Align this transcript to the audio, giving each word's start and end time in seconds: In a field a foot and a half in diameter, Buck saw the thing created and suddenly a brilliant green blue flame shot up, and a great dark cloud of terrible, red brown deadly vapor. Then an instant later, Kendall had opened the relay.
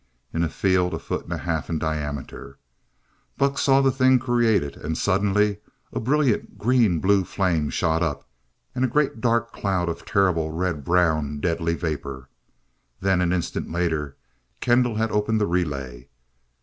In 0.33 0.41
a 0.43 0.49
field 0.49 0.95
a 0.95 0.97
foot 0.99 1.25
and 1.25 1.31
a 1.33 1.37
half 1.37 1.69
in 1.69 1.77
diameter, 1.77 2.57
Buck 3.37 3.59
saw 3.59 3.81
the 3.81 3.91
thing 3.91 4.17
created 4.17 4.75
and 4.75 4.97
suddenly 4.97 5.59
a 5.93 5.99
brilliant 5.99 6.57
green 6.57 6.97
blue 6.99 7.23
flame 7.23 7.69
shot 7.69 8.01
up, 8.01 8.27
and 8.73 8.83
a 8.83 8.87
great 8.87 9.21
dark 9.21 9.51
cloud 9.53 9.89
of 9.89 10.03
terrible, 10.03 10.49
red 10.49 10.83
brown 10.83 11.39
deadly 11.39 11.75
vapor. 11.75 12.29
Then 12.99 13.21
an 13.21 13.31
instant 13.31 13.71
later, 13.71 14.17
Kendall 14.59 14.95
had 14.95 15.11
opened 15.11 15.39
the 15.39 15.45
relay. 15.45 16.09